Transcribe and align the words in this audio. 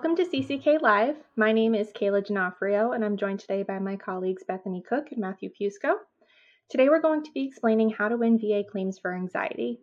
CCK 0.00 0.80
Live. 0.80 1.16
My 1.36 1.52
name 1.52 1.74
is 1.74 1.92
Kayla 1.92 2.24
D'Onofrio, 2.24 2.92
and 2.92 3.04
I'm 3.04 3.18
joined 3.18 3.40
today 3.40 3.62
by 3.62 3.78
my 3.78 3.96
colleagues 3.96 4.42
Bethany 4.42 4.82
Cook 4.88 5.08
and 5.10 5.20
Matthew 5.20 5.50
Fusco. 5.50 5.96
Today 6.70 6.88
we're 6.88 7.02
going 7.02 7.22
to 7.22 7.32
be 7.32 7.46
explaining 7.46 7.90
how 7.90 8.08
to 8.08 8.16
win 8.16 8.38
VA 8.38 8.64
claims 8.64 8.98
for 8.98 9.14
anxiety. 9.14 9.80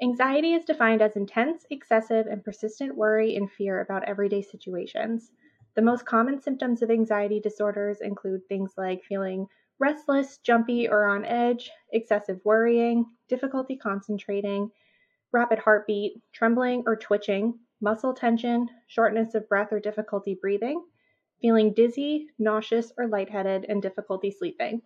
Anxiety 0.00 0.52
is 0.52 0.64
defined 0.64 1.02
as 1.02 1.16
intense, 1.16 1.66
excessive, 1.68 2.28
and 2.28 2.44
persistent 2.44 2.94
worry 2.94 3.34
and 3.34 3.50
fear 3.50 3.80
about 3.80 4.04
everyday 4.04 4.40
situations. 4.40 5.32
The 5.74 5.82
most 5.82 6.06
common 6.06 6.40
symptoms 6.40 6.82
of 6.82 6.90
anxiety 6.92 7.40
disorders 7.40 8.00
include 8.00 8.42
things 8.46 8.74
like 8.76 9.02
feeling 9.02 9.48
restless, 9.80 10.38
jumpy, 10.38 10.88
or 10.88 11.06
on 11.08 11.24
edge, 11.24 11.72
excessive 11.92 12.38
worrying, 12.44 13.04
difficulty 13.28 13.76
concentrating, 13.76 14.70
rapid 15.32 15.58
heartbeat, 15.58 16.22
trembling 16.32 16.84
or 16.86 16.94
twitching, 16.94 17.58
muscle 17.80 18.14
tension, 18.14 18.68
shortness 18.86 19.34
of 19.34 19.48
breath 19.48 19.72
or 19.72 19.80
difficulty 19.80 20.34
breathing, 20.34 20.84
feeling 21.40 21.72
dizzy, 21.72 22.28
nauseous, 22.38 22.92
or 22.98 23.06
lightheaded, 23.06 23.64
and 23.68 23.80
difficulty 23.80 24.30
sleeping. 24.30 24.82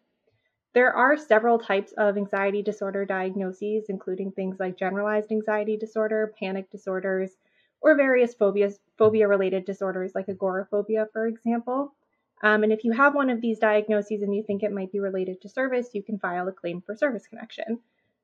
There 0.74 0.92
are 0.92 1.16
several 1.16 1.58
types 1.58 1.92
of 1.92 2.16
anxiety 2.16 2.62
disorder 2.62 3.04
diagnoses, 3.04 3.86
including 3.88 4.32
things 4.32 4.58
like 4.58 4.76
generalized 4.76 5.30
anxiety 5.30 5.76
disorder, 5.76 6.34
panic 6.38 6.70
disorders, 6.70 7.36
or 7.82 7.94
various 7.94 8.34
phobias, 8.34 8.80
phobia 8.96 9.28
related 9.28 9.64
disorders 9.64 10.14
like 10.14 10.28
agoraphobia, 10.28 11.08
for 11.12 11.26
example. 11.26 11.94
Um, 12.42 12.62
and 12.62 12.72
if 12.72 12.84
you 12.84 12.92
have 12.92 13.14
one 13.14 13.30
of 13.30 13.40
these 13.40 13.58
diagnoses 13.58 14.22
and 14.22 14.34
you 14.34 14.42
think 14.42 14.62
it 14.62 14.72
might 14.72 14.90
be 14.90 15.00
related 15.00 15.42
to 15.42 15.48
service, 15.48 15.94
you 15.94 16.02
can 16.02 16.18
file 16.18 16.48
a 16.48 16.52
claim 16.52 16.80
for 16.80 16.96
service 16.96 17.26
connection. 17.26 17.80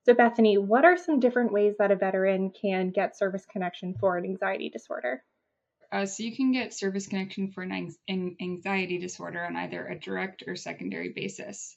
So, 0.08 0.14
Bethany, 0.14 0.56
what 0.56 0.86
are 0.86 0.96
some 0.96 1.20
different 1.20 1.52
ways 1.52 1.74
that 1.78 1.90
a 1.90 1.96
veteran 1.96 2.50
can 2.50 2.88
get 2.88 3.18
service 3.18 3.44
connection 3.44 3.94
for 4.00 4.16
an 4.16 4.24
anxiety 4.24 4.70
disorder? 4.70 5.22
Uh, 5.92 6.06
so, 6.06 6.22
you 6.22 6.34
can 6.34 6.50
get 6.50 6.72
service 6.72 7.06
connection 7.06 7.52
for 7.52 7.62
an 7.62 7.94
anxiety 8.08 8.96
disorder 8.96 9.44
on 9.44 9.54
either 9.54 9.86
a 9.86 10.00
direct 10.00 10.44
or 10.46 10.56
secondary 10.56 11.10
basis. 11.10 11.76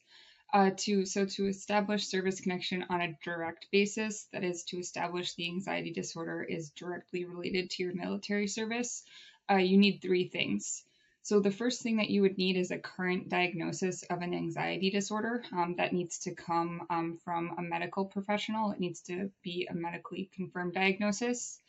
Uh, 0.53 0.69
to 0.77 1.05
so 1.05 1.25
to 1.25 1.47
establish 1.47 2.07
service 2.07 2.39
connection 2.39 2.85
on 2.89 3.01
a 3.01 3.17
direct 3.21 3.67
basis, 3.69 4.29
that 4.31 4.45
is 4.45 4.63
to 4.63 4.77
establish 4.77 5.33
the 5.33 5.49
anxiety 5.49 5.91
disorder 5.91 6.41
is 6.41 6.69
directly 6.69 7.25
related 7.25 7.69
to 7.71 7.83
your 7.83 7.93
military 7.93 8.47
service, 8.47 9.03
uh, 9.51 9.55
you 9.55 9.77
need 9.77 9.99
three 9.99 10.29
things. 10.29 10.85
So, 11.23 11.39
the 11.39 11.51
first 11.51 11.83
thing 11.83 11.97
that 11.97 12.09
you 12.09 12.23
would 12.23 12.37
need 12.37 12.57
is 12.57 12.71
a 12.71 12.79
current 12.79 13.29
diagnosis 13.29 14.01
of 14.03 14.21
an 14.21 14.33
anxiety 14.33 14.89
disorder 14.89 15.43
um, 15.51 15.75
that 15.77 15.93
needs 15.93 16.19
to 16.19 16.33
come 16.33 16.87
um, 16.89 17.19
from 17.23 17.53
a 17.57 17.61
medical 17.61 18.05
professional. 18.05 18.71
It 18.71 18.79
needs 18.79 19.01
to 19.03 19.29
be 19.43 19.67
a 19.69 19.73
medically 19.75 20.31
confirmed 20.33 20.73
diagnosis. 20.73 21.59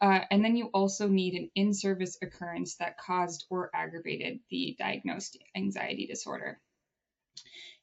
Uh, 0.00 0.20
and 0.30 0.44
then 0.44 0.56
you 0.56 0.66
also 0.66 1.08
need 1.08 1.34
an 1.34 1.50
in 1.54 1.72
service 1.72 2.18
occurrence 2.22 2.76
that 2.76 2.98
caused 2.98 3.46
or 3.50 3.70
aggravated 3.74 4.40
the 4.50 4.76
diagnosed 4.78 5.38
anxiety 5.56 6.06
disorder. 6.06 6.60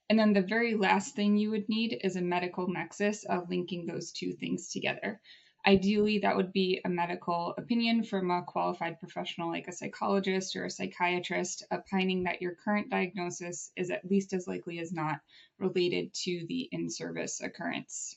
And 0.09 0.19
then 0.19 0.33
the 0.33 0.41
very 0.41 0.75
last 0.75 1.15
thing 1.15 1.35
you 1.35 1.49
would 1.51 1.67
need 1.67 1.99
is 2.03 2.15
a 2.15 2.21
medical 2.21 2.67
nexus 2.67 3.25
of 3.25 3.49
linking 3.49 3.87
those 3.87 4.11
two 4.11 4.33
things 4.33 4.69
together. 4.69 5.19
Ideally, 5.67 6.19
that 6.19 6.35
would 6.35 6.53
be 6.53 6.79
a 6.85 6.89
medical 6.89 7.55
opinion 7.57 8.03
from 8.03 8.29
a 8.29 8.43
qualified 8.43 8.99
professional 8.99 9.49
like 9.49 9.67
a 9.67 9.71
psychologist 9.71 10.55
or 10.55 10.65
a 10.65 10.69
psychiatrist, 10.69 11.63
opining 11.71 12.23
that 12.23 12.39
your 12.39 12.53
current 12.53 12.91
diagnosis 12.91 13.71
is 13.75 13.89
at 13.89 14.05
least 14.05 14.33
as 14.33 14.47
likely 14.47 14.77
as 14.77 14.93
not 14.93 15.21
related 15.57 16.13
to 16.13 16.45
the 16.47 16.69
in 16.71 16.87
service 16.87 17.41
occurrence. 17.41 18.15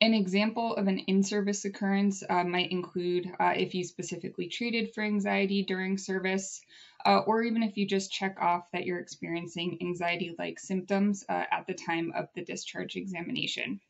An 0.00 0.14
example 0.14 0.74
of 0.76 0.88
an 0.88 1.00
in 1.00 1.22
service 1.22 1.66
occurrence 1.66 2.22
uh, 2.26 2.44
might 2.44 2.70
include 2.70 3.30
uh, 3.38 3.52
if 3.54 3.74
you 3.74 3.84
specifically 3.84 4.48
treated 4.48 4.94
for 4.94 5.02
anxiety 5.02 5.64
during 5.64 5.98
service, 5.98 6.62
uh, 7.04 7.18
or 7.26 7.42
even 7.42 7.62
if 7.62 7.76
you 7.76 7.86
just 7.86 8.10
check 8.10 8.40
off 8.40 8.70
that 8.72 8.86
you're 8.86 9.00
experiencing 9.00 9.76
anxiety 9.82 10.34
like 10.38 10.58
symptoms 10.60 11.26
uh, 11.28 11.44
at 11.50 11.66
the 11.66 11.74
time 11.74 12.10
of 12.16 12.28
the 12.34 12.42
discharge 12.42 12.96
examination 12.96 13.80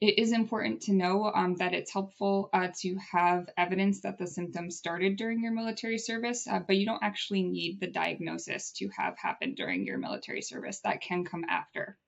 it 0.00 0.16
is 0.18 0.30
important 0.30 0.82
to 0.82 0.92
know 0.92 1.32
um, 1.34 1.56
that 1.56 1.74
it's 1.74 1.92
helpful 1.92 2.50
uh, 2.52 2.68
to 2.82 2.96
have 2.98 3.50
evidence 3.56 4.00
that 4.02 4.16
the 4.16 4.28
symptoms 4.28 4.76
started 4.76 5.16
during 5.16 5.42
your 5.42 5.50
military 5.52 5.98
service, 5.98 6.46
uh, 6.46 6.60
but 6.60 6.76
you 6.76 6.86
don't 6.86 7.02
actually 7.02 7.42
need 7.42 7.80
the 7.80 7.88
diagnosis 7.88 8.70
to 8.72 8.88
have 8.96 9.18
happened 9.18 9.56
during 9.56 9.84
your 9.84 9.98
military 9.98 10.42
service. 10.42 10.78
That 10.80 11.00
can 11.00 11.24
come 11.24 11.44
after. 11.48 11.98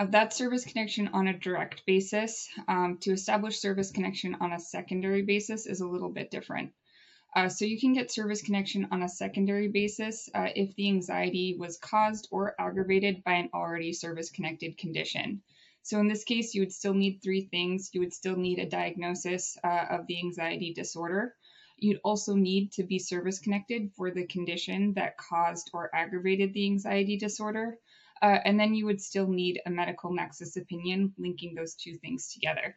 Of 0.00 0.10
that 0.10 0.32
service 0.32 0.64
connection 0.64 1.06
on 1.08 1.28
a 1.28 1.38
direct 1.38 1.86
basis, 1.86 2.48
um, 2.66 2.98
to 3.02 3.12
establish 3.12 3.60
service 3.60 3.92
connection 3.92 4.36
on 4.40 4.52
a 4.52 4.58
secondary 4.58 5.22
basis 5.22 5.66
is 5.66 5.80
a 5.80 5.86
little 5.86 6.10
bit 6.10 6.32
different. 6.32 6.72
Uh, 7.36 7.48
so 7.48 7.64
you 7.64 7.78
can 7.78 7.92
get 7.92 8.10
service 8.10 8.42
connection 8.42 8.88
on 8.90 9.02
a 9.02 9.08
secondary 9.08 9.68
basis 9.68 10.28
uh, 10.34 10.48
if 10.56 10.74
the 10.74 10.88
anxiety 10.88 11.56
was 11.56 11.78
caused 11.78 12.26
or 12.32 12.60
aggravated 12.60 13.22
by 13.22 13.34
an 13.34 13.50
already 13.54 13.92
service 13.92 14.30
connected 14.30 14.76
condition. 14.76 15.40
So 15.82 15.98
in 15.98 16.08
this 16.08 16.24
case, 16.24 16.54
you 16.54 16.62
would 16.62 16.72
still 16.72 16.94
need 16.94 17.20
three 17.22 17.48
things. 17.50 17.90
You 17.92 18.00
would 18.00 18.12
still 18.12 18.36
need 18.36 18.58
a 18.58 18.68
diagnosis 18.68 19.56
uh, 19.64 19.86
of 19.90 20.06
the 20.06 20.18
anxiety 20.18 20.72
disorder. 20.72 21.34
You'd 21.78 22.00
also 22.04 22.34
need 22.34 22.72
to 22.72 22.84
be 22.84 23.00
service 23.00 23.40
connected 23.40 23.90
for 23.96 24.12
the 24.12 24.26
condition 24.26 24.94
that 24.94 25.18
caused 25.18 25.70
or 25.74 25.90
aggravated 25.94 26.54
the 26.54 26.66
anxiety 26.66 27.16
disorder. 27.16 27.76
Uh, 28.22 28.38
and 28.44 28.58
then 28.58 28.72
you 28.74 28.86
would 28.86 29.00
still 29.00 29.26
need 29.26 29.60
a 29.66 29.70
medical 29.70 30.12
nexus 30.12 30.56
opinion 30.56 31.12
linking 31.18 31.54
those 31.56 31.74
two 31.74 31.96
things 31.98 32.32
together. 32.32 32.76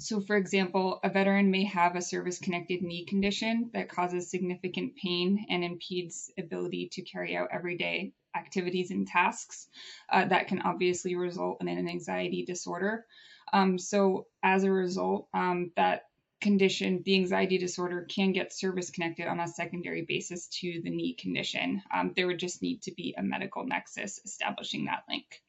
So, 0.00 0.18
for 0.22 0.38
example, 0.38 0.98
a 1.04 1.10
veteran 1.10 1.50
may 1.50 1.64
have 1.64 1.94
a 1.94 2.00
service 2.00 2.38
connected 2.38 2.80
knee 2.80 3.04
condition 3.04 3.68
that 3.74 3.90
causes 3.90 4.30
significant 4.30 4.96
pain 4.96 5.44
and 5.50 5.62
impedes 5.62 6.32
ability 6.38 6.88
to 6.92 7.02
carry 7.02 7.36
out 7.36 7.50
everyday 7.52 8.14
activities 8.34 8.90
and 8.90 9.06
tasks 9.06 9.68
uh, 10.08 10.24
that 10.24 10.48
can 10.48 10.62
obviously 10.62 11.16
result 11.16 11.58
in 11.60 11.68
an 11.68 11.86
anxiety 11.86 12.46
disorder. 12.46 13.04
Um, 13.52 13.78
so, 13.78 14.26
as 14.42 14.64
a 14.64 14.72
result, 14.72 15.28
um, 15.34 15.70
that 15.76 16.06
condition, 16.40 17.02
the 17.04 17.16
anxiety 17.16 17.58
disorder, 17.58 18.06
can 18.08 18.32
get 18.32 18.54
service 18.54 18.88
connected 18.88 19.26
on 19.26 19.38
a 19.38 19.48
secondary 19.48 20.06
basis 20.08 20.46
to 20.60 20.80
the 20.82 20.88
knee 20.88 21.12
condition. 21.12 21.82
Um, 21.94 22.14
there 22.16 22.26
would 22.26 22.38
just 22.38 22.62
need 22.62 22.80
to 22.82 22.92
be 22.92 23.14
a 23.18 23.22
medical 23.22 23.66
nexus 23.66 24.18
establishing 24.24 24.86
that 24.86 25.04
link. 25.10 25.42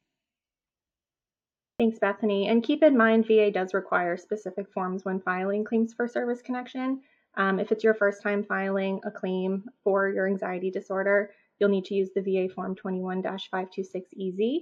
Thanks, 1.82 1.98
Bethany. 1.98 2.48
And 2.48 2.62
keep 2.62 2.84
in 2.84 2.96
mind, 2.96 3.26
VA 3.26 3.50
does 3.50 3.74
require 3.74 4.16
specific 4.16 4.72
forms 4.72 5.04
when 5.04 5.20
filing 5.20 5.64
claims 5.64 5.96
for 5.96 6.08
service 6.08 6.40
connection. 6.40 7.02
Um, 7.38 7.60
if 7.60 7.72
it's 7.72 7.84
your 7.84 7.96
first 7.96 8.22
time 8.22 8.44
filing 8.44 9.02
a 9.04 9.10
claim 9.10 9.64
for 9.84 10.08
your 10.08 10.28
anxiety 10.28 10.70
disorder, 10.70 11.32
you'll 11.58 11.72
need 11.72 11.86
to 11.86 11.96
use 11.96 12.12
the 12.14 12.22
VA 12.22 12.54
Form 12.54 12.76
21 12.76 13.24
526EZ. 13.24 14.60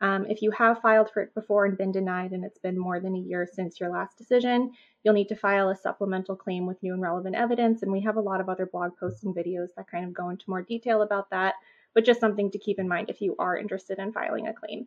Um, 0.00 0.24
if 0.24 0.40
you 0.40 0.50
have 0.52 0.80
filed 0.80 1.10
for 1.10 1.20
it 1.20 1.34
before 1.34 1.66
and 1.66 1.76
been 1.76 1.92
denied 1.92 2.32
and 2.32 2.42
it's 2.42 2.60
been 2.60 2.78
more 2.78 3.00
than 3.00 3.16
a 3.16 3.18
year 3.18 3.46
since 3.52 3.78
your 3.78 3.90
last 3.90 4.16
decision, 4.16 4.72
you'll 5.04 5.12
need 5.12 5.28
to 5.28 5.36
file 5.36 5.68
a 5.68 5.76
supplemental 5.76 6.36
claim 6.36 6.64
with 6.64 6.82
new 6.82 6.94
and 6.94 7.02
relevant 7.02 7.36
evidence. 7.36 7.82
And 7.82 7.92
we 7.92 8.00
have 8.00 8.16
a 8.16 8.22
lot 8.22 8.40
of 8.40 8.48
other 8.48 8.64
blog 8.64 8.96
posts 8.96 9.24
and 9.24 9.36
videos 9.36 9.74
that 9.76 9.90
kind 9.90 10.06
of 10.06 10.14
go 10.14 10.30
into 10.30 10.48
more 10.48 10.62
detail 10.62 11.02
about 11.02 11.28
that, 11.32 11.56
but 11.92 12.06
just 12.06 12.20
something 12.20 12.50
to 12.50 12.58
keep 12.58 12.78
in 12.78 12.88
mind 12.88 13.10
if 13.10 13.20
you 13.20 13.36
are 13.38 13.58
interested 13.58 13.98
in 13.98 14.10
filing 14.10 14.46
a 14.46 14.54
claim. 14.54 14.86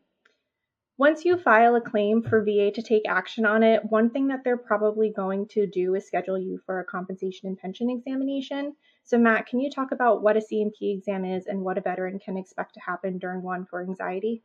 Once 0.97 1.25
you 1.25 1.35
file 1.35 1.75
a 1.75 1.81
claim 1.81 2.21
for 2.21 2.41
VA 2.41 2.71
to 2.71 2.81
take 2.81 3.03
action 3.05 3.45
on 3.45 3.63
it, 3.63 3.81
one 3.89 4.09
thing 4.09 4.29
that 4.29 4.45
they're 4.45 4.55
probably 4.55 5.11
going 5.13 5.45
to 5.45 5.67
do 5.67 5.93
is 5.93 6.07
schedule 6.07 6.39
you 6.39 6.57
for 6.65 6.79
a 6.79 6.85
compensation 6.85 7.49
and 7.49 7.57
pension 7.57 7.89
examination. 7.89 8.73
So, 9.03 9.17
Matt, 9.17 9.45
can 9.45 9.59
you 9.59 9.69
talk 9.69 9.91
about 9.91 10.23
what 10.23 10.37
a 10.37 10.41
C&P 10.41 10.91
exam 10.91 11.25
is 11.25 11.47
and 11.47 11.59
what 11.59 11.77
a 11.77 11.81
veteran 11.81 12.17
can 12.19 12.37
expect 12.37 12.75
to 12.75 12.79
happen 12.79 13.17
during 13.17 13.43
one 13.43 13.65
for 13.65 13.81
anxiety? 13.81 14.43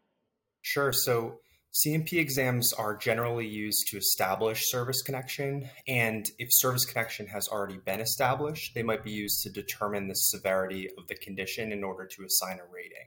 Sure. 0.61 0.93
So, 0.93 1.39
C&P 1.71 2.19
exams 2.19 2.73
are 2.73 2.97
generally 2.97 3.47
used 3.47 3.87
to 3.91 3.97
establish 3.97 4.69
service 4.69 5.03
connection. 5.03 5.71
And 5.87 6.29
if 6.37 6.49
service 6.51 6.85
connection 6.85 7.29
has 7.29 7.47
already 7.47 7.79
been 7.79 8.01
established, 8.01 8.75
they 8.75 8.83
might 8.83 9.05
be 9.05 9.13
used 9.13 9.45
to 9.45 9.51
determine 9.51 10.09
the 10.09 10.15
severity 10.15 10.89
of 10.99 11.07
the 11.07 11.15
condition 11.15 11.71
in 11.71 11.85
order 11.85 12.07
to 12.07 12.25
assign 12.25 12.59
a 12.59 12.67
rating. 12.75 13.07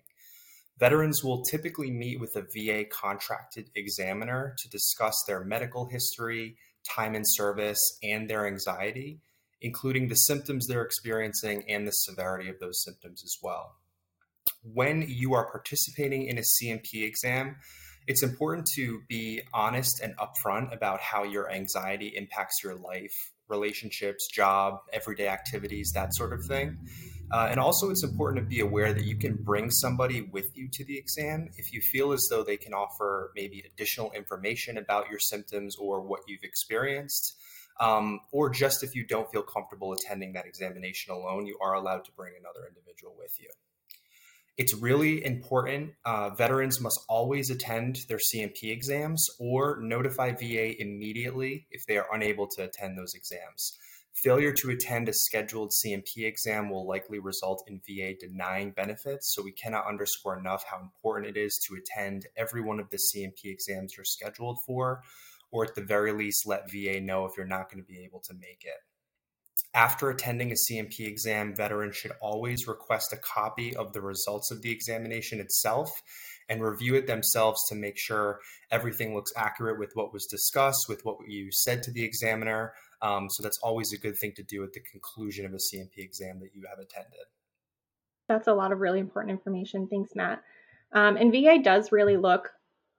Veterans 0.79 1.23
will 1.23 1.43
typically 1.43 1.91
meet 1.91 2.19
with 2.19 2.35
a 2.35 2.41
VA 2.53 2.85
contracted 2.85 3.69
examiner 3.75 4.55
to 4.57 4.69
discuss 4.69 5.15
their 5.27 5.43
medical 5.43 5.87
history, 5.87 6.57
time 6.89 7.15
in 7.15 7.23
service, 7.25 7.79
and 8.01 8.29
their 8.29 8.47
anxiety, 8.47 9.19
including 9.61 10.07
the 10.07 10.15
symptoms 10.15 10.67
they're 10.67 10.83
experiencing 10.83 11.63
and 11.69 11.87
the 11.87 11.91
severity 11.91 12.49
of 12.49 12.59
those 12.59 12.83
symptoms 12.83 13.23
as 13.23 13.37
well. 13.41 13.75
When 14.63 15.05
you 15.07 15.33
are 15.35 15.49
participating 15.49 16.25
in 16.27 16.37
a 16.37 16.43
C&P 16.43 17.03
exam, 17.03 17.57
it's 18.07 18.23
important 18.23 18.67
to 18.75 19.01
be 19.07 19.41
honest 19.53 20.01
and 20.01 20.15
upfront 20.17 20.73
about 20.73 20.99
how 20.99 21.23
your 21.23 21.49
anxiety 21.49 22.13
impacts 22.15 22.61
your 22.63 22.75
life, 22.75 23.31
relationships, 23.47 24.27
job, 24.27 24.79
everyday 24.91 25.27
activities, 25.27 25.91
that 25.95 26.13
sort 26.13 26.33
of 26.33 26.39
thing. 26.47 26.77
Uh, 27.33 27.47
and 27.49 27.59
also, 27.59 27.89
it's 27.89 28.03
important 28.03 28.45
to 28.45 28.47
be 28.47 28.59
aware 28.59 28.93
that 28.93 29.05
you 29.05 29.15
can 29.15 29.33
bring 29.33 29.71
somebody 29.71 30.21
with 30.21 30.55
you 30.55 30.69
to 30.71 30.85
the 30.85 30.95
exam 30.95 31.49
if 31.57 31.73
you 31.73 31.81
feel 31.81 32.11
as 32.11 32.27
though 32.29 32.43
they 32.43 32.57
can 32.57 32.75
offer 32.75 33.31
maybe 33.35 33.63
additional 33.65 34.11
information 34.11 34.77
about 34.77 35.09
your 35.09 35.17
symptoms 35.17 35.75
or 35.77 35.99
what 35.99 36.19
you've 36.27 36.43
experienced. 36.43 37.35
Um, 37.79 38.19
or 38.31 38.51
just 38.51 38.83
if 38.83 38.93
you 38.93 39.03
don't 39.03 39.27
feel 39.31 39.41
comfortable 39.41 39.93
attending 39.93 40.33
that 40.33 40.45
examination 40.45 41.11
alone, 41.11 41.47
you 41.47 41.57
are 41.59 41.73
allowed 41.73 42.05
to 42.05 42.11
bring 42.11 42.33
another 42.39 42.67
individual 42.67 43.15
with 43.17 43.35
you. 43.39 43.49
It's 44.55 44.75
really 44.75 45.25
important. 45.25 45.93
Uh, 46.05 46.29
veterans 46.35 46.79
must 46.79 46.99
always 47.09 47.49
attend 47.49 48.01
their 48.07 48.19
C&P 48.19 48.69
exams 48.69 49.25
or 49.39 49.79
notify 49.81 50.33
VA 50.33 50.79
immediately 50.79 51.65
if 51.71 51.81
they 51.87 51.97
are 51.97 52.05
unable 52.13 52.47
to 52.57 52.65
attend 52.65 52.95
those 52.95 53.15
exams. 53.15 53.75
Failure 54.23 54.53
to 54.53 54.69
attend 54.69 55.09
a 55.09 55.13
scheduled 55.13 55.73
C&P 55.73 56.23
exam 56.23 56.69
will 56.69 56.87
likely 56.87 57.19
result 57.19 57.61
in 57.67 57.81
VA 57.85 58.13
denying 58.17 58.71
benefits, 58.71 59.33
so 59.35 59.43
we 59.43 59.51
cannot 59.51 59.85
underscore 59.85 60.39
enough 60.39 60.63
how 60.65 60.79
important 60.79 61.35
it 61.35 61.37
is 61.37 61.59
to 61.67 61.75
attend 61.75 62.25
every 62.37 62.61
one 62.61 62.79
of 62.79 62.89
the 62.89 62.97
C&P 62.97 63.49
exams 63.49 63.95
you're 63.97 64.05
scheduled 64.05 64.59
for, 64.65 65.01
or 65.51 65.65
at 65.65 65.75
the 65.75 65.83
very 65.83 66.13
least, 66.13 66.47
let 66.47 66.71
VA 66.71 67.01
know 67.01 67.25
if 67.25 67.33
you're 67.35 67.45
not 67.45 67.69
going 67.69 67.83
to 67.83 67.87
be 67.87 68.01
able 68.05 68.21
to 68.21 68.33
make 68.33 68.63
it. 68.63 68.77
After 69.73 70.09
attending 70.09 70.53
a 70.53 70.55
C&P 70.55 71.03
exam, 71.03 71.53
veterans 71.53 71.97
should 71.97 72.13
always 72.21 72.65
request 72.65 73.11
a 73.11 73.17
copy 73.17 73.75
of 73.75 73.91
the 73.91 74.01
results 74.01 74.51
of 74.51 74.61
the 74.61 74.71
examination 74.71 75.41
itself 75.41 75.89
and 76.47 76.63
review 76.63 76.95
it 76.95 77.07
themselves 77.07 77.59
to 77.69 77.75
make 77.75 77.97
sure 77.97 78.39
everything 78.71 79.15
looks 79.15 79.31
accurate 79.35 79.79
with 79.79 79.91
what 79.95 80.13
was 80.13 80.27
discussed, 80.27 80.85
with 80.87 81.01
what 81.03 81.17
you 81.27 81.49
said 81.51 81.81
to 81.83 81.91
the 81.91 82.03
examiner. 82.03 82.73
Um, 83.03 83.29
so 83.29 83.43
that's 83.43 83.59
always 83.61 83.91
a 83.91 83.97
good 83.97 84.17
thing 84.17 84.31
to 84.37 84.43
do 84.43 84.63
at 84.63 84.71
the 84.71 84.79
conclusion 84.79 85.45
of 85.45 85.53
a 85.53 85.59
C&P 85.59 86.01
exam 86.01 86.39
that 86.39 86.55
you 86.55 86.63
have 86.69 86.79
attended. 86.79 87.25
That's 88.29 88.47
a 88.47 88.53
lot 88.53 88.71
of 88.71 88.79
really 88.79 88.99
important 88.99 89.31
information. 89.31 89.87
Thanks, 89.87 90.15
Matt. 90.15 90.41
Um, 90.93 91.17
and 91.17 91.31
VA 91.31 91.59
does 91.61 91.91
really 91.91 92.15
look 92.15 92.49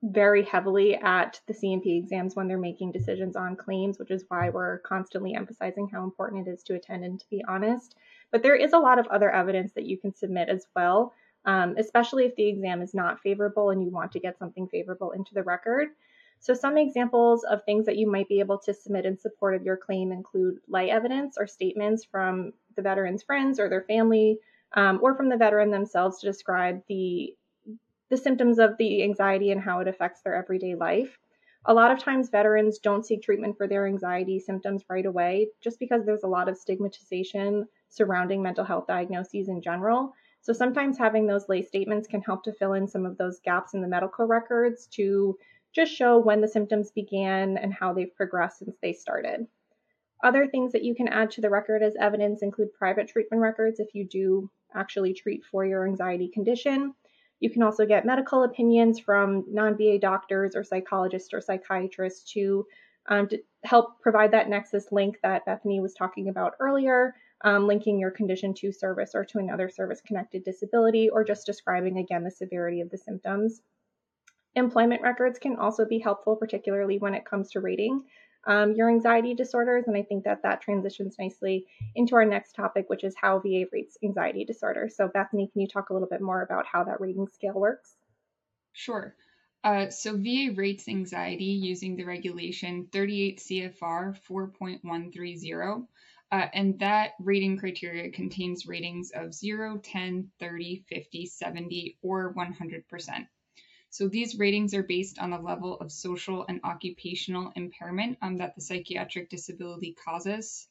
very 0.03 0.43
heavily 0.43 0.95
at 0.95 1.41
the 1.47 1.53
C&P 1.53 1.97
exams 1.97 2.35
when 2.35 2.47
they're 2.47 2.59
making 2.59 2.91
decisions 2.91 3.35
on 3.35 3.55
claims, 3.55 3.97
which 3.97 4.11
is 4.11 4.25
why 4.27 4.49
we're 4.49 4.79
constantly 4.79 5.33
emphasizing 5.33 5.89
how 5.91 6.03
important 6.03 6.47
it 6.47 6.51
is 6.51 6.61
to 6.63 6.75
attend 6.75 7.03
and 7.03 7.19
to 7.19 7.25
be 7.31 7.43
honest. 7.47 7.95
But 8.31 8.43
there 8.43 8.55
is 8.55 8.73
a 8.73 8.79
lot 8.79 8.99
of 8.99 9.07
other 9.07 9.31
evidence 9.31 9.73
that 9.73 9.85
you 9.85 9.97
can 9.97 10.13
submit 10.13 10.49
as 10.49 10.67
well, 10.75 11.13
um, 11.45 11.75
especially 11.79 12.25
if 12.25 12.35
the 12.35 12.47
exam 12.47 12.83
is 12.83 12.93
not 12.93 13.21
favorable 13.21 13.71
and 13.71 13.81
you 13.81 13.89
want 13.89 14.11
to 14.11 14.19
get 14.19 14.37
something 14.37 14.67
favorable 14.67 15.11
into 15.11 15.33
the 15.33 15.43
record. 15.43 15.87
So, 16.39 16.53
some 16.53 16.77
examples 16.77 17.43
of 17.43 17.63
things 17.63 17.85
that 17.85 17.97
you 17.97 18.09
might 18.09 18.29
be 18.29 18.39
able 18.39 18.59
to 18.59 18.73
submit 18.73 19.05
in 19.05 19.17
support 19.17 19.55
of 19.55 19.63
your 19.63 19.77
claim 19.77 20.11
include 20.11 20.59
lay 20.67 20.91
evidence 20.91 21.37
or 21.39 21.47
statements 21.47 22.05
from 22.05 22.53
the 22.75 22.81
veteran's 22.81 23.23
friends 23.23 23.59
or 23.59 23.69
their 23.69 23.83
family, 23.83 24.39
um, 24.73 24.99
or 25.01 25.15
from 25.15 25.29
the 25.29 25.37
veteran 25.37 25.71
themselves 25.71 26.19
to 26.19 26.27
describe 26.27 26.81
the 26.87 27.35
the 28.09 28.17
symptoms 28.17 28.59
of 28.59 28.77
the 28.77 29.03
anxiety 29.03 29.51
and 29.51 29.61
how 29.61 29.79
it 29.79 29.87
affects 29.87 30.21
their 30.21 30.35
everyday 30.35 30.75
life. 30.75 31.17
A 31.67 31.73
lot 31.73 31.91
of 31.91 31.97
times, 31.97 32.29
veterans 32.29 32.77
don't 32.77 33.05
seek 33.05 33.23
treatment 33.23 33.57
for 33.57 33.67
their 33.67 33.87
anxiety 33.87 34.39
symptoms 34.39 34.83
right 34.87 35.05
away 35.05 35.47
just 35.61 35.79
because 35.79 36.05
there's 36.05 36.23
a 36.23 36.27
lot 36.27 36.47
of 36.47 36.57
stigmatization 36.57 37.67
surrounding 37.89 38.43
mental 38.43 38.63
health 38.63 38.85
diagnoses 38.85 39.49
in 39.49 39.61
general. 39.61 40.13
So, 40.41 40.53
sometimes 40.53 40.99
having 40.99 41.25
those 41.25 41.49
lay 41.49 41.63
statements 41.63 42.07
can 42.07 42.21
help 42.21 42.43
to 42.43 42.53
fill 42.53 42.73
in 42.73 42.87
some 42.87 43.03
of 43.03 43.17
those 43.17 43.39
gaps 43.39 43.73
in 43.73 43.81
the 43.81 43.87
medical 43.87 44.27
records 44.27 44.85
to 44.91 45.39
just 45.75 45.93
show 45.93 46.17
when 46.17 46.39
the 46.39 46.47
symptoms 46.47 46.89
began 46.91 47.57
and 47.57 47.73
how 47.73 47.93
they've 47.93 48.15
progressed 48.15 48.59
since 48.59 48.77
they 48.81 48.93
started. 48.93 49.45
Other 50.23 50.47
things 50.47 50.71
that 50.71 50.83
you 50.83 50.95
can 50.95 51.09
add 51.09 51.29
to 51.31 51.41
the 51.41 51.49
record 51.49 51.83
as 51.83 51.95
evidence 51.99 52.41
include 52.41 52.73
private 52.73 53.09
treatment 53.09 53.41
records 53.41 53.79
if 53.79 53.93
you 53.93 54.07
do 54.07 54.49
actually 54.73 55.13
treat 55.13 55.43
for 55.43 55.65
your 55.65 55.85
anxiety 55.85 56.29
condition. 56.29 56.93
You 57.41 57.49
can 57.49 57.63
also 57.63 57.85
get 57.85 58.05
medical 58.05 58.43
opinions 58.43 58.99
from 58.99 59.43
non 59.49 59.77
VA 59.77 59.99
doctors 59.99 60.55
or 60.55 60.63
psychologists 60.63 61.33
or 61.33 61.41
psychiatrists 61.41 62.31
to, 62.31 62.65
um, 63.07 63.27
to 63.27 63.39
help 63.65 64.01
provide 64.01 64.31
that 64.31 64.49
nexus 64.49 64.91
link 64.91 65.19
that 65.21 65.45
Bethany 65.45 65.81
was 65.81 65.93
talking 65.93 66.29
about 66.29 66.53
earlier, 66.61 67.13
um, 67.43 67.67
linking 67.67 67.99
your 67.99 68.11
condition 68.11 68.53
to 68.55 68.71
service 68.71 69.13
or 69.13 69.25
to 69.25 69.39
another 69.39 69.69
service 69.69 70.01
connected 70.01 70.45
disability, 70.45 71.09
or 71.09 71.25
just 71.25 71.45
describing 71.45 71.97
again 71.97 72.23
the 72.23 72.31
severity 72.31 72.79
of 72.79 72.89
the 72.89 72.97
symptoms. 72.97 73.61
Employment 74.55 75.01
records 75.01 75.37
can 75.39 75.57
also 75.57 75.85
be 75.85 75.99
helpful, 75.99 76.35
particularly 76.35 76.97
when 76.97 77.13
it 77.13 77.25
comes 77.25 77.51
to 77.51 77.59
rating 77.59 78.03
um, 78.47 78.73
your 78.73 78.89
anxiety 78.89 79.33
disorders. 79.33 79.85
And 79.87 79.97
I 79.97 80.03
think 80.03 80.23
that 80.23 80.43
that 80.43 80.61
transitions 80.61 81.15
nicely 81.19 81.65
into 81.95 82.15
our 82.15 82.25
next 82.25 82.53
topic, 82.53 82.85
which 82.89 83.03
is 83.03 83.15
how 83.19 83.39
VA 83.39 83.65
rates 83.71 83.97
anxiety 84.03 84.45
disorders. 84.45 84.95
So, 84.95 85.07
Bethany, 85.07 85.49
can 85.51 85.61
you 85.61 85.67
talk 85.67 85.89
a 85.89 85.93
little 85.93 86.07
bit 86.07 86.21
more 86.21 86.41
about 86.41 86.65
how 86.65 86.83
that 86.83 87.01
rating 87.01 87.27
scale 87.27 87.55
works? 87.55 87.95
Sure. 88.73 89.15
Uh, 89.63 89.89
so, 89.89 90.15
VA 90.15 90.53
rates 90.55 90.87
anxiety 90.87 91.45
using 91.45 91.95
the 91.95 92.03
regulation 92.03 92.87
38 92.91 93.39
CFR 93.39 94.17
4.130. 94.29 95.87
Uh, 96.31 96.47
and 96.53 96.79
that 96.79 97.11
rating 97.19 97.57
criteria 97.57 98.11
contains 98.11 98.65
ratings 98.65 99.11
of 99.13 99.33
0, 99.33 99.79
10, 99.83 100.31
30, 100.39 100.85
50, 100.89 101.25
70, 101.25 101.97
or 102.01 102.33
100%. 102.33 103.27
So 103.95 104.09
these 104.09 104.37
ratings 104.37 104.73
are 104.73 104.83
based 104.83 105.19
on 105.19 105.29
the 105.29 105.37
level 105.37 105.77
of 105.79 105.89
social 105.89 106.45
and 106.49 106.59
occupational 106.65 107.53
impairment 107.55 108.17
um, 108.21 108.35
that 108.39 108.53
the 108.53 108.59
psychiatric 108.59 109.29
disability 109.29 109.95
causes. 110.03 110.67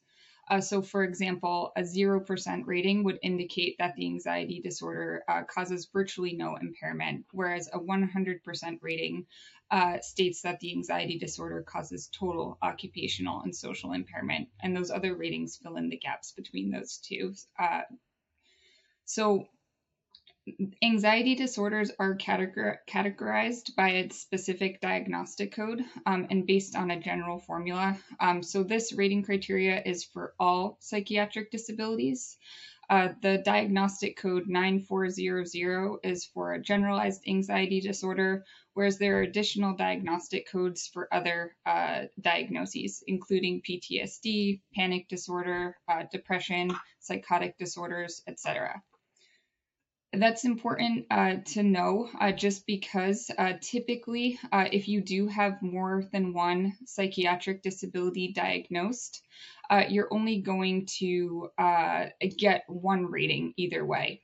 Uh, 0.47 0.61
so, 0.61 0.83
for 0.83 1.03
example, 1.03 1.71
a 1.75 1.81
0% 1.81 2.67
rating 2.67 3.03
would 3.03 3.17
indicate 3.23 3.77
that 3.79 3.95
the 3.95 4.05
anxiety 4.05 4.61
disorder 4.61 5.23
uh, 5.27 5.41
causes 5.41 5.89
virtually 5.91 6.35
no 6.35 6.55
impairment, 6.55 7.25
whereas 7.31 7.67
a 7.73 7.79
100% 7.79 8.77
rating 8.83 9.25
uh, 9.71 9.97
states 10.01 10.43
that 10.43 10.59
the 10.59 10.71
anxiety 10.73 11.17
disorder 11.17 11.63
causes 11.63 12.11
total 12.13 12.59
occupational 12.61 13.41
and 13.41 13.55
social 13.55 13.93
impairment. 13.93 14.49
And 14.61 14.77
those 14.77 14.91
other 14.91 15.15
ratings 15.15 15.57
fill 15.57 15.77
in 15.77 15.89
the 15.89 15.97
gaps 15.97 16.31
between 16.31 16.69
those 16.69 16.97
two. 16.97 17.33
Uh, 17.57 17.81
so, 19.05 19.47
anxiety 20.83 21.33
disorders 21.33 21.91
are 21.97 22.15
categor- 22.15 22.77
categorized 22.87 23.75
by 23.75 23.89
its 23.89 24.19
specific 24.19 24.79
diagnostic 24.79 25.51
code 25.51 25.81
um, 26.05 26.27
and 26.29 26.45
based 26.45 26.75
on 26.75 26.91
a 26.91 26.99
general 26.99 27.39
formula. 27.39 27.97
Um, 28.19 28.43
so, 28.43 28.61
this 28.63 28.93
rating 28.93 29.23
criteria 29.23 29.81
is 29.83 30.03
for 30.03 30.35
all 30.39 30.77
psychiatric 30.81 31.49
disabilities. 31.49 32.37
Uh, 32.87 33.09
the 33.23 33.39
diagnostic 33.39 34.15
code 34.17 34.47
9400 34.47 35.97
is 36.03 36.25
for 36.25 36.53
a 36.53 36.61
generalized 36.61 37.23
anxiety 37.27 37.81
disorder, 37.81 38.45
whereas 38.75 38.99
there 38.99 39.17
are 39.17 39.23
additional 39.23 39.75
diagnostic 39.75 40.47
codes 40.47 40.87
for 40.93 41.11
other 41.11 41.55
uh, 41.65 42.03
diagnoses, 42.21 43.03
including 43.07 43.63
PTSD, 43.67 44.61
panic 44.75 45.07
disorder, 45.07 45.75
uh, 45.87 46.03
depression, 46.11 46.69
psychotic 46.99 47.57
disorders, 47.57 48.21
etc. 48.27 48.83
That's 50.17 50.45
important 50.45 51.07
uh, 51.11 51.35
to 51.53 51.63
know 51.63 52.09
uh, 52.19 52.31
just 52.31 52.65
because 52.65 53.29
uh, 53.37 53.53
typically, 53.61 54.39
uh, 54.51 54.65
if 54.71 54.87
you 54.87 55.01
do 55.01 55.27
have 55.27 55.61
more 55.61 56.03
than 56.11 56.33
one 56.33 56.73
psychiatric 56.85 57.63
disability 57.63 58.31
diagnosed, 58.33 59.21
uh, 59.69 59.83
you're 59.89 60.13
only 60.13 60.41
going 60.41 60.87
to 60.99 61.49
uh, 61.57 62.05
get 62.37 62.63
one 62.67 63.07
rating 63.11 63.53
either 63.57 63.85
way. 63.85 64.21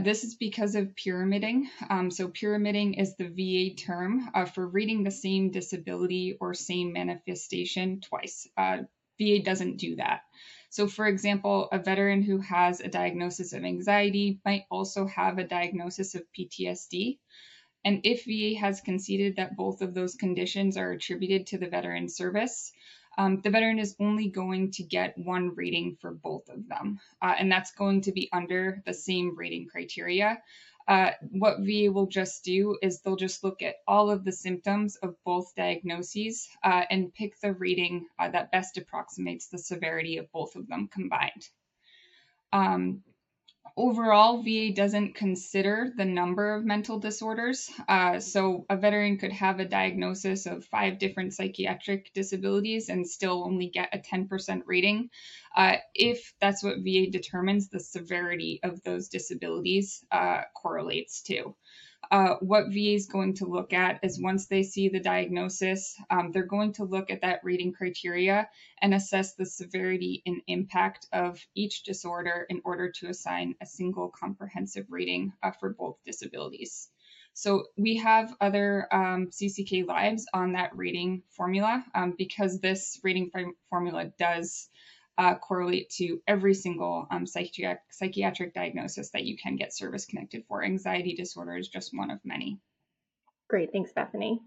this 0.00 0.24
is 0.24 0.34
because 0.34 0.74
of 0.74 0.94
pyramiding. 0.94 1.68
Um, 1.88 2.10
so, 2.10 2.28
pyramiding 2.28 2.94
is 2.94 3.16
the 3.16 3.28
VA 3.28 3.74
term 3.74 4.28
for 4.54 4.66
rating 4.66 5.02
the 5.02 5.10
same 5.10 5.50
disability 5.50 6.36
or 6.40 6.54
same 6.54 6.92
manifestation 6.92 8.00
twice. 8.00 8.46
VA 8.56 9.42
doesn't 9.42 9.76
do 9.78 9.96
that. 9.96 10.22
So, 10.70 10.86
for 10.86 11.06
example, 11.06 11.68
a 11.72 11.78
veteran 11.80 12.22
who 12.22 12.38
has 12.38 12.80
a 12.80 12.88
diagnosis 12.88 13.52
of 13.52 13.64
anxiety 13.64 14.40
might 14.44 14.66
also 14.70 15.06
have 15.06 15.38
a 15.38 15.46
diagnosis 15.46 16.14
of 16.14 16.22
PTSD. 16.32 17.18
And 17.84 18.00
if 18.04 18.24
VA 18.24 18.58
has 18.58 18.80
conceded 18.80 19.36
that 19.36 19.56
both 19.56 19.82
of 19.82 19.94
those 19.94 20.14
conditions 20.14 20.76
are 20.76 20.92
attributed 20.92 21.48
to 21.48 21.58
the 21.58 21.68
veteran 21.68 22.08
service, 22.08 22.72
um, 23.18 23.40
the 23.40 23.50
veteran 23.50 23.80
is 23.80 23.96
only 23.98 24.28
going 24.28 24.70
to 24.72 24.84
get 24.84 25.18
one 25.18 25.54
rating 25.56 25.96
for 26.00 26.12
both 26.12 26.48
of 26.48 26.68
them. 26.68 27.00
Uh, 27.20 27.34
and 27.36 27.50
that's 27.50 27.72
going 27.72 28.02
to 28.02 28.12
be 28.12 28.28
under 28.32 28.80
the 28.86 28.94
same 28.94 29.36
rating 29.36 29.66
criteria. 29.66 30.40
Uh, 30.88 31.10
what 31.30 31.60
VA 31.60 31.90
will 31.92 32.06
just 32.06 32.44
do 32.44 32.76
is 32.82 33.00
they'll 33.00 33.16
just 33.16 33.44
look 33.44 33.62
at 33.62 33.76
all 33.86 34.10
of 34.10 34.24
the 34.24 34.32
symptoms 34.32 34.96
of 34.96 35.14
both 35.24 35.54
diagnoses 35.54 36.48
uh, 36.64 36.82
and 36.90 37.14
pick 37.14 37.38
the 37.40 37.52
rating 37.52 38.06
uh, 38.18 38.28
that 38.30 38.50
best 38.50 38.76
approximates 38.76 39.48
the 39.48 39.58
severity 39.58 40.16
of 40.16 40.30
both 40.32 40.56
of 40.56 40.66
them 40.66 40.88
combined. 40.88 41.48
Um, 42.52 43.02
Overall, 43.76 44.42
VA 44.42 44.72
doesn't 44.72 45.14
consider 45.14 45.92
the 45.96 46.04
number 46.04 46.54
of 46.54 46.64
mental 46.64 46.98
disorders. 46.98 47.70
Uh, 47.88 48.20
so, 48.20 48.66
a 48.68 48.76
veteran 48.76 49.18
could 49.18 49.32
have 49.32 49.60
a 49.60 49.64
diagnosis 49.64 50.46
of 50.46 50.64
five 50.64 50.98
different 50.98 51.34
psychiatric 51.34 52.12
disabilities 52.14 52.88
and 52.88 53.08
still 53.08 53.44
only 53.44 53.68
get 53.68 53.94
a 53.94 53.98
10% 53.98 54.62
rating 54.66 55.10
uh, 55.56 55.76
if 55.94 56.32
that's 56.40 56.62
what 56.62 56.78
VA 56.78 57.10
determines 57.10 57.68
the 57.68 57.80
severity 57.80 58.60
of 58.62 58.82
those 58.82 59.08
disabilities 59.08 60.04
uh, 60.10 60.42
correlates 60.54 61.22
to. 61.22 61.54
Uh, 62.10 62.34
what 62.40 62.66
VA 62.68 62.94
is 62.94 63.06
going 63.06 63.34
to 63.34 63.46
look 63.46 63.72
at 63.72 64.00
is 64.02 64.20
once 64.20 64.46
they 64.46 64.64
see 64.64 64.88
the 64.88 65.00
diagnosis, 65.00 65.96
um, 66.10 66.32
they're 66.32 66.42
going 66.42 66.72
to 66.72 66.84
look 66.84 67.10
at 67.10 67.20
that 67.20 67.40
rating 67.44 67.72
criteria 67.72 68.48
and 68.82 68.92
assess 68.92 69.34
the 69.34 69.46
severity 69.46 70.22
and 70.26 70.42
impact 70.48 71.06
of 71.12 71.38
each 71.54 71.84
disorder 71.84 72.46
in 72.48 72.60
order 72.64 72.90
to 72.90 73.08
assign 73.08 73.54
a 73.60 73.66
single 73.66 74.08
comprehensive 74.08 74.86
rating 74.90 75.32
uh, 75.42 75.52
for 75.52 75.70
both 75.70 75.98
disabilities. 76.04 76.88
So 77.32 77.66
we 77.78 77.98
have 77.98 78.34
other 78.40 78.88
um, 78.92 79.28
CCK 79.28 79.86
lives 79.86 80.26
on 80.34 80.52
that 80.52 80.76
rating 80.76 81.22
formula 81.30 81.84
um, 81.94 82.14
because 82.18 82.58
this 82.58 82.98
rating 83.04 83.30
formula 83.68 84.12
does 84.18 84.68
uh, 85.20 85.34
correlate 85.34 85.90
to 85.90 86.18
every 86.26 86.54
single 86.54 87.06
um, 87.10 87.26
psychiatric, 87.26 87.80
psychiatric 87.90 88.54
diagnosis 88.54 89.10
that 89.10 89.24
you 89.24 89.36
can 89.36 89.54
get 89.54 89.76
service 89.76 90.06
connected 90.06 90.42
for. 90.48 90.64
Anxiety 90.64 91.14
disorder 91.14 91.58
is 91.58 91.68
just 91.68 91.90
one 91.94 92.10
of 92.10 92.18
many. 92.24 92.58
Great, 93.46 93.70
thanks, 93.70 93.92
Bethany. 93.92 94.40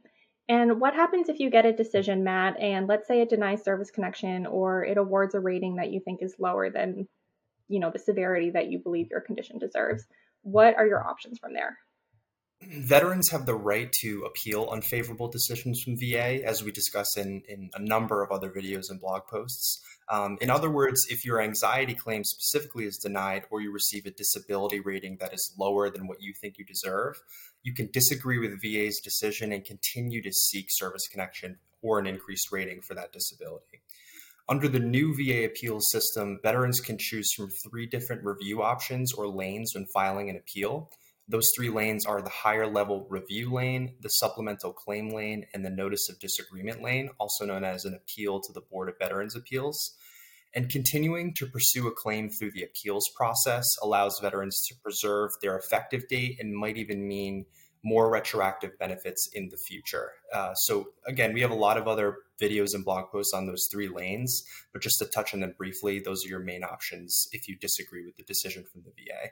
And 0.49 0.81
what 0.81 0.95
happens 0.95 1.29
if 1.29 1.39
you 1.39 1.51
get 1.51 1.67
a 1.67 1.73
decision, 1.73 2.23
Matt, 2.23 2.59
and 2.59 2.87
let's 2.87 3.07
say 3.07 3.21
it 3.21 3.29
denies 3.29 3.63
service 3.63 3.91
connection 3.91 4.47
or 4.47 4.83
it 4.83 4.97
awards 4.97 5.35
a 5.35 5.39
rating 5.39 5.75
that 5.75 5.91
you 5.91 5.99
think 5.99 6.23
is 6.23 6.39
lower 6.39 6.71
than, 6.71 7.07
you 7.67 7.79
know, 7.79 7.91
the 7.91 7.99
severity 7.99 8.49
that 8.49 8.71
you 8.71 8.79
believe 8.79 9.11
your 9.11 9.21
condition 9.21 9.59
deserves? 9.59 10.03
What 10.41 10.75
are 10.75 10.87
your 10.87 11.07
options 11.07 11.37
from 11.37 11.53
there? 11.53 11.77
Veterans 12.71 13.29
have 13.31 13.45
the 13.45 13.55
right 13.55 13.91
to 14.01 14.23
appeal 14.23 14.69
unfavorable 14.71 15.27
decisions 15.27 15.81
from 15.81 15.97
VA, 15.97 16.43
as 16.45 16.63
we 16.63 16.71
discuss 16.71 17.17
in, 17.17 17.41
in 17.47 17.69
a 17.73 17.81
number 17.81 18.23
of 18.23 18.31
other 18.31 18.49
videos 18.49 18.89
and 18.89 18.99
blog 18.99 19.23
posts. 19.27 19.83
Um, 20.09 20.37
in 20.41 20.49
other 20.49 20.69
words, 20.69 21.05
if 21.09 21.25
your 21.25 21.41
anxiety 21.41 21.93
claim 21.93 22.23
specifically 22.23 22.85
is 22.85 22.97
denied 22.97 23.43
or 23.49 23.61
you 23.61 23.71
receive 23.71 24.05
a 24.05 24.11
disability 24.11 24.79
rating 24.79 25.17
that 25.17 25.33
is 25.33 25.53
lower 25.57 25.89
than 25.89 26.07
what 26.07 26.21
you 26.21 26.33
think 26.39 26.57
you 26.57 26.65
deserve, 26.65 27.21
you 27.63 27.73
can 27.73 27.89
disagree 27.91 28.39
with 28.39 28.61
VA's 28.61 28.99
decision 28.99 29.51
and 29.51 29.63
continue 29.63 30.21
to 30.21 30.31
seek 30.31 30.67
service 30.69 31.07
connection 31.07 31.57
or 31.81 31.99
an 31.99 32.07
increased 32.07 32.51
rating 32.51 32.81
for 32.81 32.93
that 32.93 33.11
disability. 33.11 33.81
Under 34.49 34.67
the 34.67 34.79
new 34.79 35.15
VA 35.15 35.45
appeals 35.45 35.89
system, 35.89 36.39
veterans 36.43 36.81
can 36.81 36.97
choose 36.99 37.31
from 37.33 37.49
three 37.49 37.85
different 37.85 38.25
review 38.25 38.61
options 38.61 39.13
or 39.13 39.27
lanes 39.27 39.71
when 39.73 39.85
filing 39.93 40.29
an 40.29 40.35
appeal. 40.35 40.89
Those 41.27 41.49
three 41.55 41.69
lanes 41.69 42.05
are 42.05 42.21
the 42.21 42.29
higher 42.29 42.67
level 42.67 43.07
review 43.09 43.51
lane, 43.53 43.95
the 44.01 44.09
supplemental 44.09 44.73
claim 44.73 45.09
lane, 45.09 45.45
and 45.53 45.65
the 45.65 45.69
notice 45.69 46.09
of 46.09 46.19
disagreement 46.19 46.81
lane, 46.81 47.09
also 47.17 47.45
known 47.45 47.63
as 47.63 47.85
an 47.85 47.93
appeal 47.93 48.41
to 48.41 48.53
the 48.53 48.61
Board 48.61 48.89
of 48.89 48.95
Veterans 48.99 49.35
Appeals. 49.35 49.95
And 50.53 50.69
continuing 50.69 51.33
to 51.35 51.47
pursue 51.47 51.87
a 51.87 51.91
claim 51.91 52.29
through 52.29 52.51
the 52.51 52.63
appeals 52.63 53.09
process 53.15 53.65
allows 53.81 54.19
veterans 54.21 54.61
to 54.67 54.75
preserve 54.83 55.31
their 55.41 55.57
effective 55.57 56.07
date 56.09 56.37
and 56.39 56.55
might 56.55 56.77
even 56.77 57.07
mean 57.07 57.45
more 57.83 58.09
retroactive 58.09 58.77
benefits 58.77 59.27
in 59.33 59.49
the 59.49 59.57
future. 59.57 60.11
Uh, 60.33 60.53
so, 60.53 60.89
again, 61.05 61.33
we 61.33 61.41
have 61.41 61.51
a 61.51 61.55
lot 61.55 61.77
of 61.77 61.87
other 61.87 62.17
videos 62.41 62.73
and 62.73 62.85
blog 62.85 63.11
posts 63.11 63.33
on 63.33 63.47
those 63.47 63.67
three 63.71 63.89
lanes, 63.89 64.43
but 64.71 64.81
just 64.81 64.99
to 64.99 65.05
touch 65.05 65.33
on 65.33 65.41
them 65.41 65.53
briefly, 65.57 65.99
those 65.99 66.25
are 66.25 66.29
your 66.29 66.39
main 66.39 66.63
options 66.63 67.27
if 67.31 67.47
you 67.47 67.57
disagree 67.57 68.05
with 68.05 68.15
the 68.15 68.23
decision 68.23 68.63
from 68.71 68.83
the 68.83 68.91
VA. 68.91 69.31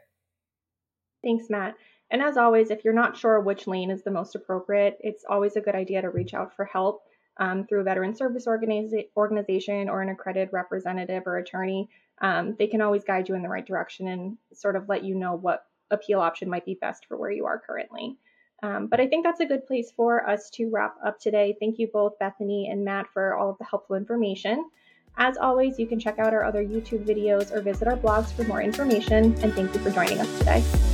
Thanks, 1.23 1.49
Matt. 1.49 1.75
And 2.09 2.21
as 2.21 2.35
always, 2.35 2.71
if 2.71 2.83
you're 2.83 2.93
not 2.93 3.15
sure 3.15 3.39
which 3.39 3.67
lane 3.67 3.89
is 3.89 4.03
the 4.03 4.11
most 4.11 4.35
appropriate, 4.35 4.97
it's 4.99 5.23
always 5.27 5.55
a 5.55 5.61
good 5.61 5.75
idea 5.75 6.01
to 6.01 6.09
reach 6.09 6.33
out 6.33 6.55
for 6.55 6.65
help 6.65 7.03
um, 7.37 7.65
through 7.65 7.81
a 7.81 7.83
veteran 7.83 8.15
service 8.15 8.45
organiza- 8.47 9.07
organization 9.15 9.87
or 9.87 10.01
an 10.01 10.09
accredited 10.09 10.49
representative 10.51 11.23
or 11.25 11.37
attorney. 11.37 11.89
Um, 12.21 12.55
they 12.59 12.67
can 12.67 12.81
always 12.81 13.03
guide 13.03 13.29
you 13.29 13.35
in 13.35 13.41
the 13.41 13.49
right 13.49 13.65
direction 13.65 14.07
and 14.09 14.37
sort 14.53 14.75
of 14.75 14.89
let 14.89 15.03
you 15.03 15.15
know 15.15 15.35
what 15.35 15.65
appeal 15.89 16.19
option 16.19 16.49
might 16.49 16.65
be 16.65 16.77
best 16.79 17.05
for 17.05 17.17
where 17.17 17.31
you 17.31 17.45
are 17.45 17.61
currently. 17.65 18.17
Um, 18.63 18.87
but 18.87 18.99
I 18.99 19.07
think 19.07 19.25
that's 19.25 19.39
a 19.39 19.45
good 19.45 19.65
place 19.65 19.91
for 19.95 20.29
us 20.29 20.49
to 20.51 20.69
wrap 20.69 20.95
up 21.03 21.19
today. 21.19 21.55
Thank 21.59 21.79
you 21.79 21.87
both, 21.91 22.19
Bethany 22.19 22.69
and 22.69 22.85
Matt, 22.85 23.07
for 23.11 23.35
all 23.35 23.49
of 23.49 23.57
the 23.57 23.65
helpful 23.65 23.95
information. 23.95 24.69
As 25.17 25.37
always, 25.37 25.79
you 25.79 25.87
can 25.87 25.99
check 25.99 26.19
out 26.19 26.33
our 26.33 26.43
other 26.43 26.63
YouTube 26.63 27.05
videos 27.05 27.51
or 27.51 27.61
visit 27.61 27.87
our 27.87 27.97
blogs 27.97 28.31
for 28.31 28.43
more 28.43 28.61
information, 28.61 29.35
and 29.41 29.53
thank 29.53 29.73
you 29.73 29.79
for 29.79 29.89
joining 29.89 30.19
us 30.19 30.39
today. 30.39 30.90